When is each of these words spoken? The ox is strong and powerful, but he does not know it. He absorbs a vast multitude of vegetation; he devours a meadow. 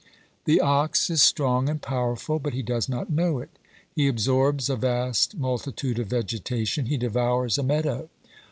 The 0.45 0.59
ox 0.61 1.11
is 1.11 1.21
strong 1.21 1.69
and 1.69 1.79
powerful, 1.79 2.39
but 2.39 2.55
he 2.55 2.63
does 2.63 2.89
not 2.89 3.11
know 3.11 3.37
it. 3.37 3.51
He 3.95 4.07
absorbs 4.07 4.67
a 4.67 4.75
vast 4.75 5.37
multitude 5.37 5.99
of 5.99 6.07
vegetation; 6.07 6.87
he 6.87 6.97
devours 6.97 7.59
a 7.59 7.63
meadow. 7.63 8.09